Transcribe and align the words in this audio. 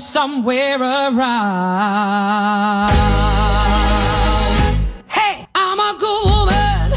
somewhere 0.00 0.80
around. 0.80 1.18
Hey, 5.08 5.46
I'm 5.54 5.78
a 5.78 5.96
good 5.98 6.24
woman. 6.24 6.92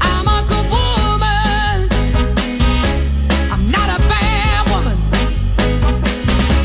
I'm 0.00 0.28
a 0.28 0.44
good 0.48 0.66
woman. 0.70 1.88
I'm 3.52 3.70
not 3.70 3.88
a 3.88 3.98
bad 4.08 4.70
woman. 4.70 4.98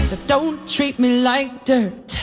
So 0.07 0.16
don't 0.28 0.68
treat 0.68 1.00
me 1.00 1.22
like 1.22 1.66
dirt. 1.66 2.14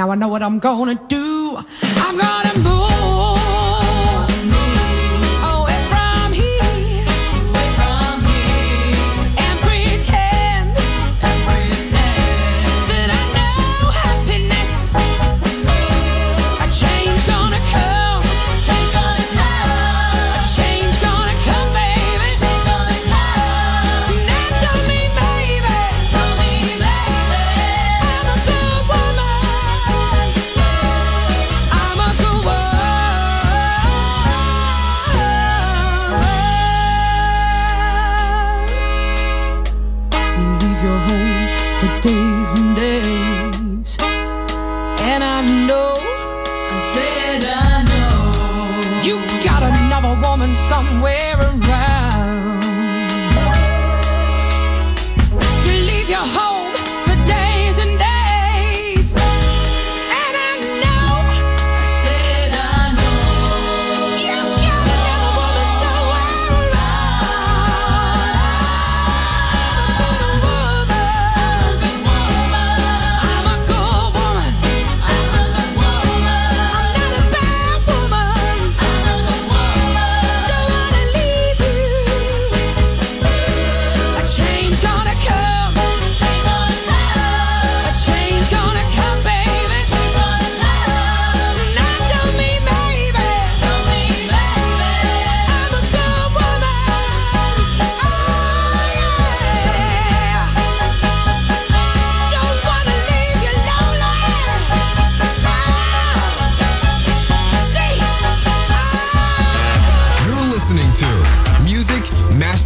Now 0.00 0.10
I 0.10 0.14
know 0.14 0.28
what 0.28 0.42
I'm 0.42 0.58
gonna 0.60 0.94
do. 0.94 1.29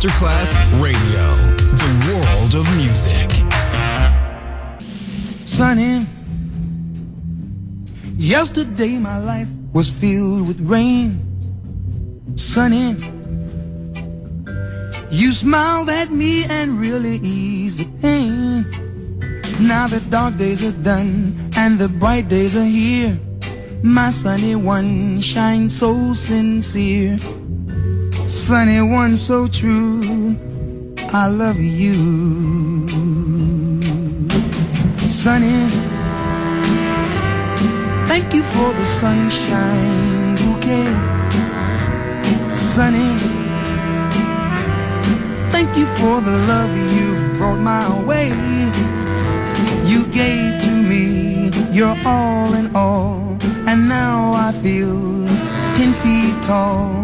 Masterclass 0.04 0.54
Radio, 0.82 1.24
the 1.80 1.90
world 2.12 2.54
of 2.54 2.76
music. 2.76 3.30
Sunny. 5.46 6.06
Yesterday 8.18 8.98
my 8.98 9.16
life 9.16 9.48
was 9.72 9.90
filled 9.90 10.46
with 10.46 10.60
rain. 10.60 11.24
Sunny. 12.36 12.96
You 15.10 15.32
smiled 15.32 15.88
at 15.88 16.10
me 16.10 16.44
and 16.50 16.78
really 16.78 17.16
eased 17.22 17.78
the 17.78 17.86
pain. 18.02 18.68
Now 19.58 19.86
the 19.86 20.04
dark 20.10 20.36
days 20.36 20.62
are 20.62 20.82
done 20.82 21.50
and 21.56 21.78
the 21.78 21.88
bright 21.88 22.28
days 22.28 22.54
are 22.54 22.62
here. 22.62 23.18
My 23.82 24.10
sunny 24.10 24.54
one 24.54 25.22
shines 25.22 25.78
so 25.78 26.12
sincere. 26.12 27.16
Sunny 28.26 28.80
one 28.80 29.16
so 29.16 29.46
true. 29.46 30.36
I 31.12 31.28
love 31.28 31.58
you. 31.58 31.94
Sunny. 35.10 35.68
Thank 38.08 38.34
you 38.34 38.42
for 38.42 38.72
the 38.72 38.84
sunshine 38.84 40.36
bouquet. 40.36 40.86
Sunny. 42.54 43.16
Thank 45.50 45.76
you 45.76 45.86
for 45.86 46.20
the 46.20 46.36
love 46.48 46.72
you've 46.92 47.34
brought 47.34 47.58
my 47.58 48.04
way. 48.04 48.28
You 49.84 50.06
gave 50.06 50.62
to 50.62 50.70
me 50.70 51.50
your 51.72 51.96
all 52.04 52.54
in 52.54 52.74
all, 52.74 53.36
and 53.68 53.88
now 53.88 54.32
I 54.32 54.52
feel 54.52 55.26
ten 55.74 55.92
feet 56.02 56.42
tall. 56.42 57.03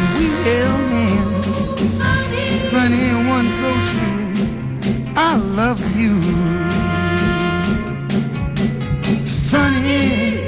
we 0.21 0.27
held 0.45 0.81
hands. 0.95 1.47
Sunny, 2.69 3.07
one 3.35 3.49
so 3.59 3.69
true. 3.89 4.23
I 5.15 5.31
love 5.59 5.81
you. 6.01 6.15
Sunny, 9.25 10.47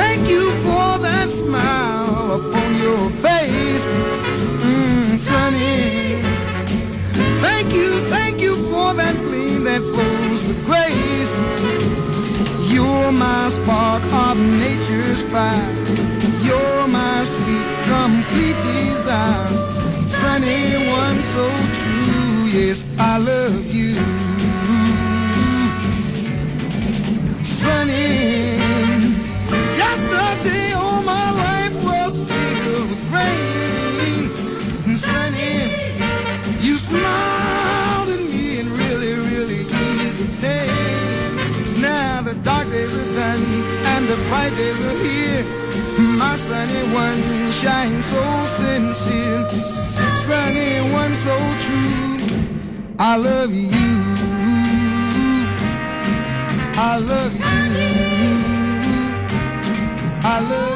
thank 0.00 0.28
you 0.28 0.44
for 0.64 0.88
that 1.06 1.28
smile 1.28 2.24
upon 2.38 2.68
your 2.86 3.04
face. 3.26 3.86
Mm, 4.66 5.16
sunny, 5.16 6.22
thank 7.44 7.72
you, 7.74 7.90
thank 8.14 8.40
you 8.40 8.54
for 8.70 8.94
that 8.94 9.14
gleam 9.26 9.64
that 9.64 9.82
flows 9.92 10.40
with 10.46 10.60
grace. 10.64 11.32
You're 12.72 13.12
my 13.12 13.48
spark 13.48 14.02
of 14.28 14.38
nature's 14.38 15.22
fire. 15.32 15.74
You're 16.46 16.85
complete 18.36 18.56
desire. 18.62 19.46
Sunny 19.92 20.88
one 20.90 21.22
so 21.22 21.48
true, 21.78 22.58
yes, 22.58 22.86
I 22.98 23.18
love 23.18 23.74
you. 23.74 23.94
Sunny, 27.42 28.56
yesterday 29.80 30.72
all 30.72 31.02
my 31.02 31.30
life 31.44 31.76
was 31.84 32.18
filled 32.18 32.88
with 32.90 33.02
rain. 33.12 34.30
And 34.86 34.98
Sunny, 34.98 35.72
you 36.60 36.76
smiled 36.76 38.08
at 38.08 38.20
me 38.20 38.60
and 38.60 38.68
really, 38.68 39.14
really 39.14 39.60
eased 39.62 40.18
the 40.18 40.28
pain. 40.42 41.80
Now 41.80 42.22
the 42.22 42.34
dark 42.34 42.68
days 42.68 42.94
are 42.94 43.14
done 43.14 43.44
and 43.92 44.06
the 44.06 44.16
bright 44.28 44.54
days 44.54 44.80
are 44.84 44.98
here. 45.04 45.65
Sunny 46.36 46.82
one 46.92 47.50
shines 47.50 48.06
so 48.06 48.22
sincere, 48.44 49.48
sunny 50.12 50.92
one 50.92 51.14
so 51.14 51.34
true. 51.64 52.18
I 52.98 53.16
love 53.16 53.54
you. 53.54 53.70
I 56.78 56.98
love 56.98 57.34
you. 57.40 57.46
I 60.22 60.40
love 60.40 60.75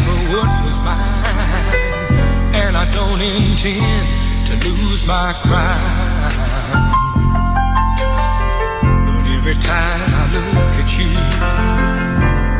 don't 3.21 3.43
intend 3.43 4.47
to 4.47 4.53
lose 4.67 5.05
my 5.05 5.33
crown. 5.41 6.31
But 9.05 9.25
every 9.37 9.55
time 9.55 10.09
I 10.21 10.25
look 10.33 10.73
at 10.81 10.89
you 10.97 11.11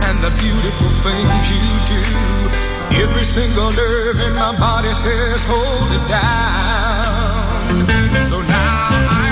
and 0.07 0.17
the 0.21 0.31
beautiful 0.37 0.91
things 1.05 1.51
you 1.51 1.61
do, 1.89 2.03
every 3.03 3.23
single 3.23 3.71
nerve 3.71 4.19
in 4.19 4.33
my 4.35 4.57
body 4.57 4.93
says, 4.93 5.43
hold 5.47 5.91
it 5.97 6.07
down. 6.07 7.87
So 8.23 8.39
now 8.41 8.89
I 9.09 9.30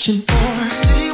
searching 0.00 0.22
for. 0.22 1.09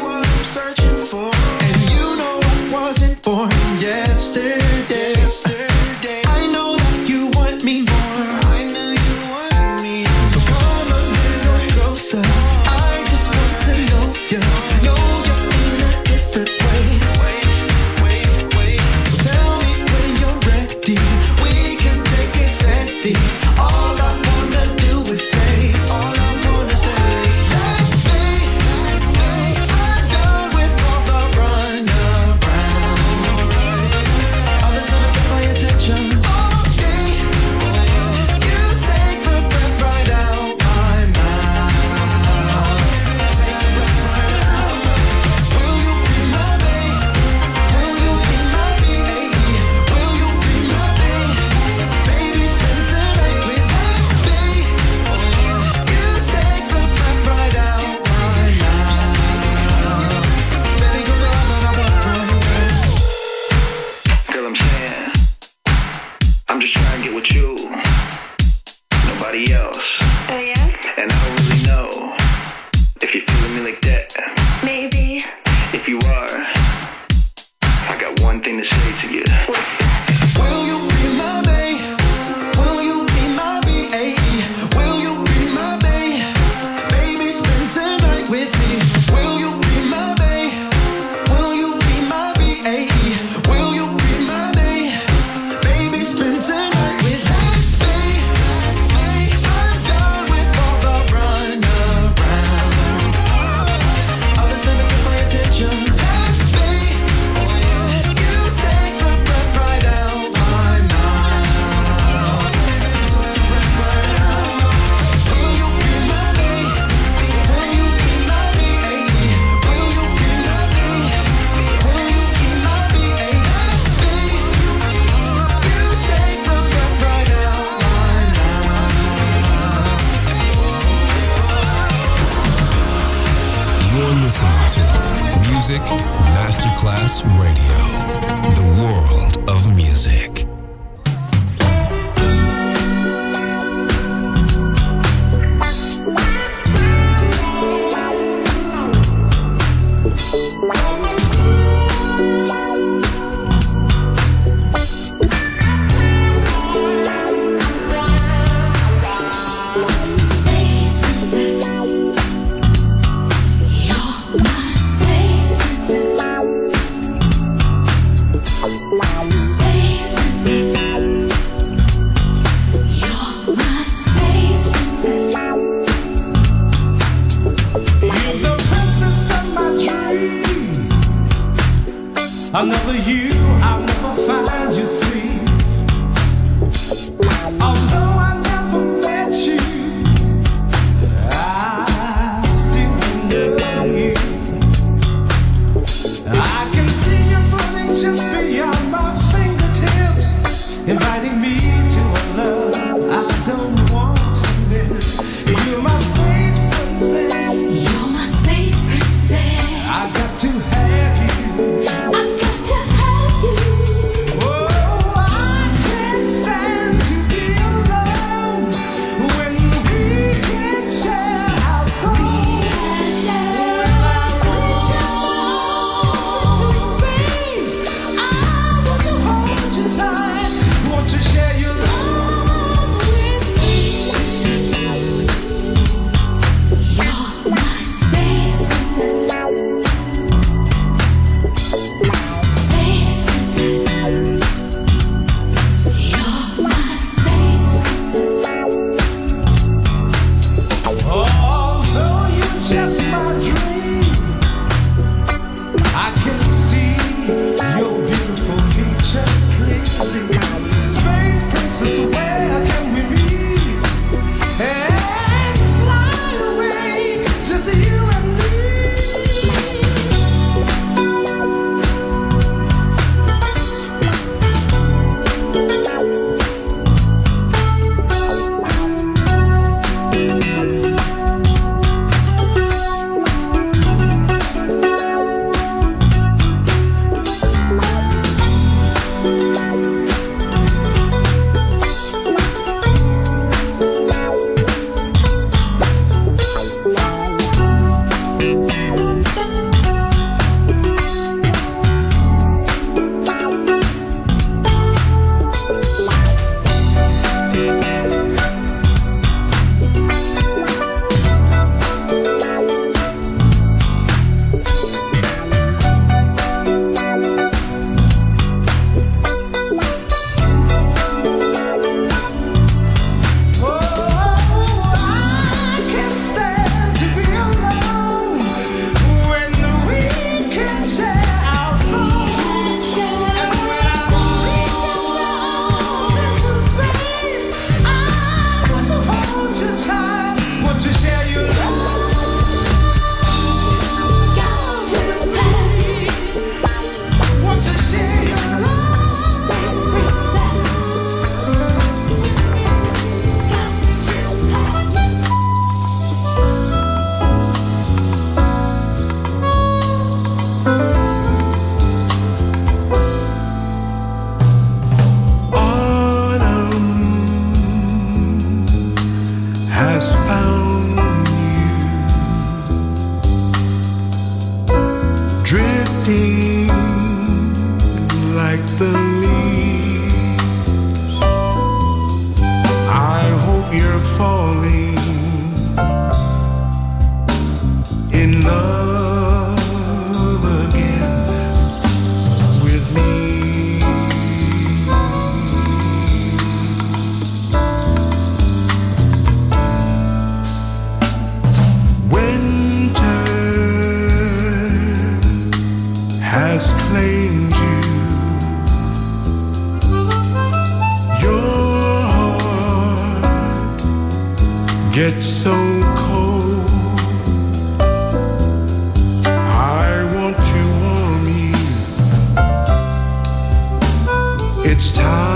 it's 424.76 424.92
time. 424.92 425.35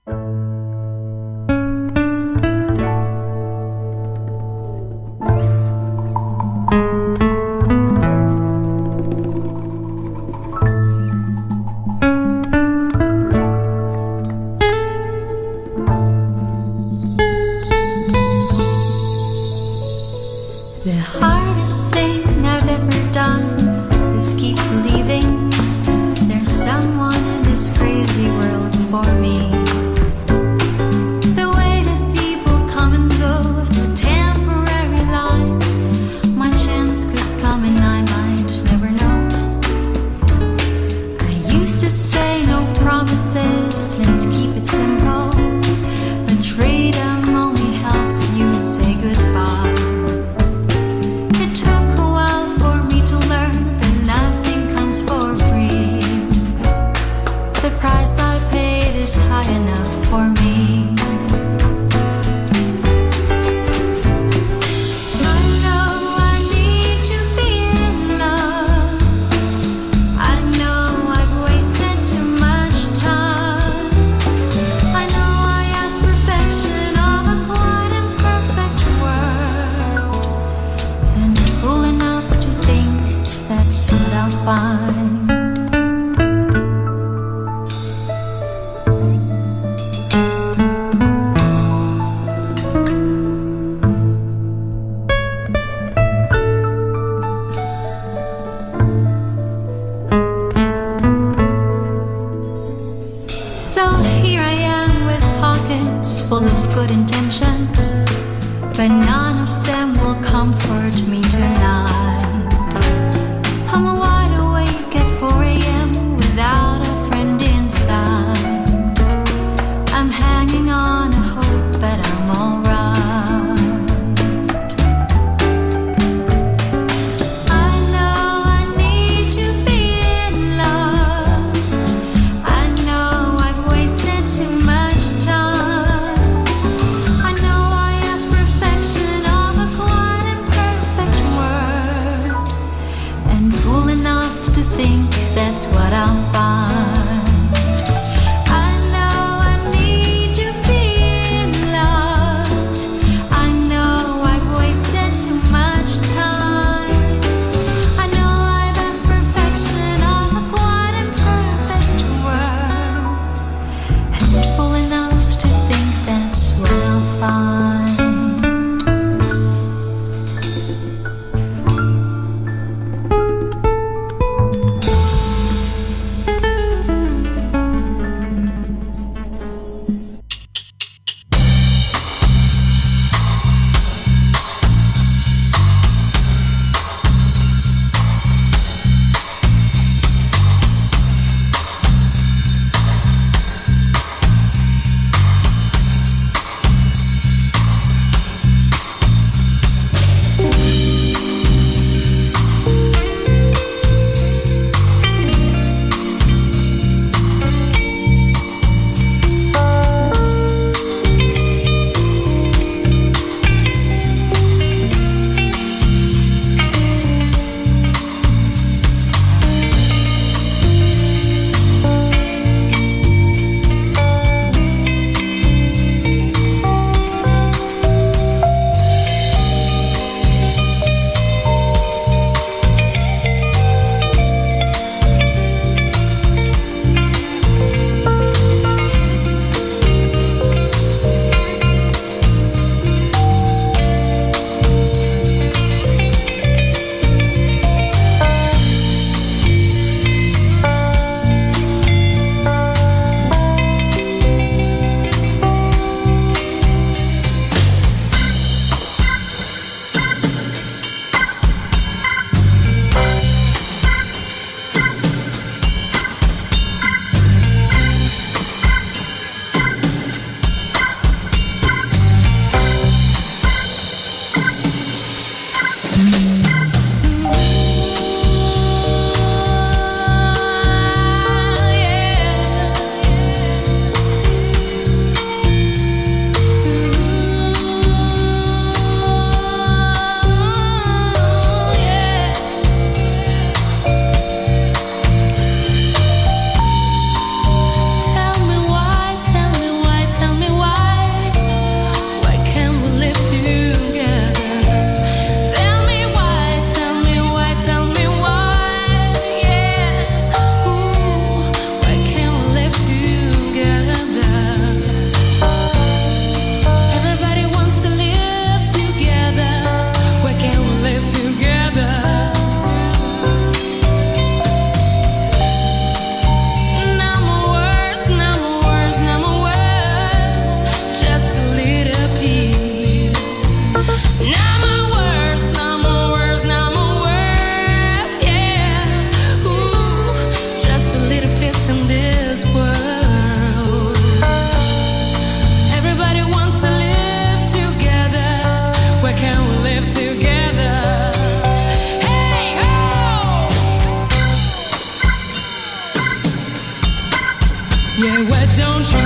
Yeah, 358.03 358.17
why 358.31 358.45
don't 358.57 358.91
you 358.91 358.97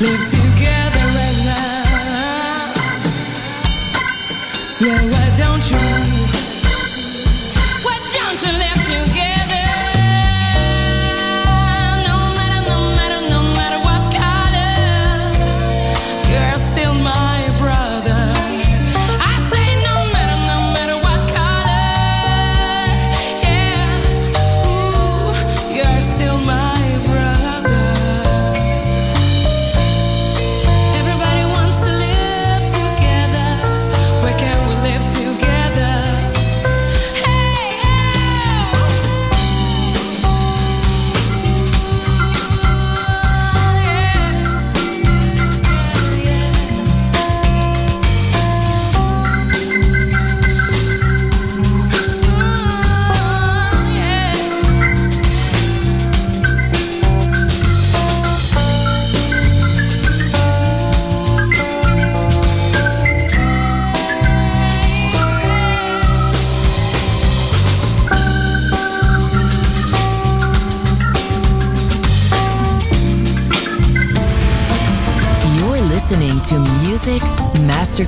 live 0.00 0.24
together 0.28 1.04
and 1.26 1.38
love? 1.46 2.74
Yeah, 4.80 5.00
why 5.12 5.26
don't 5.38 5.70
you? 5.70 5.78
Why 7.84 7.98
don't 8.12 8.42
you 8.42 8.52
live? 8.58 8.81